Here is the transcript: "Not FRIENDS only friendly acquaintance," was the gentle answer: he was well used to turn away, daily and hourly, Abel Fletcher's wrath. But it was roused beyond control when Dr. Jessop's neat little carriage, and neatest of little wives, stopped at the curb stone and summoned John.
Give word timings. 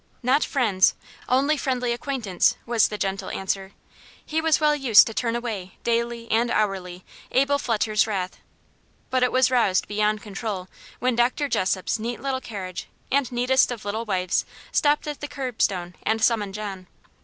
"Not 0.23 0.43
FRIENDS 0.43 0.95
only 1.29 1.55
friendly 1.57 1.91
acquaintance," 1.91 2.55
was 2.65 2.87
the 2.87 2.97
gentle 2.97 3.29
answer: 3.29 3.73
he 4.25 4.41
was 4.41 4.59
well 4.59 4.75
used 4.75 5.05
to 5.05 5.13
turn 5.13 5.35
away, 5.35 5.77
daily 5.83 6.27
and 6.31 6.49
hourly, 6.49 7.05
Abel 7.31 7.59
Fletcher's 7.59 8.07
wrath. 8.07 8.37
But 9.11 9.21
it 9.21 9.31
was 9.31 9.51
roused 9.51 9.87
beyond 9.87 10.23
control 10.23 10.69
when 10.97 11.15
Dr. 11.15 11.47
Jessop's 11.47 11.99
neat 11.99 12.19
little 12.19 12.41
carriage, 12.41 12.87
and 13.11 13.31
neatest 13.31 13.71
of 13.71 13.85
little 13.85 14.05
wives, 14.05 14.43
stopped 14.71 15.05
at 15.05 15.19
the 15.21 15.27
curb 15.27 15.61
stone 15.61 15.93
and 16.01 16.19
summoned 16.19 16.55
John. 16.55 16.87